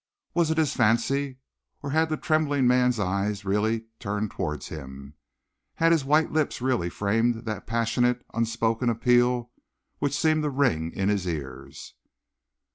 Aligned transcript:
Was 0.33 0.49
it 0.49 0.57
his 0.57 0.73
fancy, 0.73 1.37
or 1.83 1.91
had 1.91 2.09
the 2.09 2.17
trembling 2.17 2.65
man's 2.65 2.99
eyes 2.99 3.45
really 3.45 3.85
turned 3.99 4.31
towards 4.31 4.69
him 4.69 5.13
had 5.75 5.91
his 5.91 6.03
white 6.03 6.31
lips 6.31 6.59
really 6.59 6.89
framed 6.89 7.45
that 7.45 7.67
passionate, 7.67 8.25
unspoken 8.33 8.89
appeal 8.89 9.51
which 9.99 10.17
seemed 10.17 10.41
to 10.41 10.49
ring 10.49 10.91
in 10.91 11.09
his 11.09 11.27
ears? 11.27 11.93